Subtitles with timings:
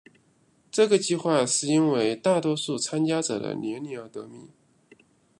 [0.71, 4.49] 这个计画是因为大多数参加者的年龄而得名。